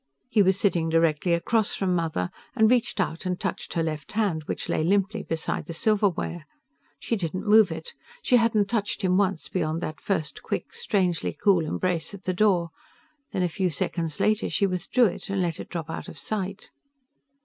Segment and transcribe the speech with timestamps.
[0.31, 4.41] He was sitting directly across from Mother, and reached out and touched her left hand
[4.45, 6.47] which lay limply beside the silverware.
[6.99, 7.93] She didn't move it
[8.23, 12.71] she hadn't touched him once beyond that first, quick, strangely cool embrace at the door
[13.31, 16.71] then a few seconds later she withdrew it and let it drop out of sight.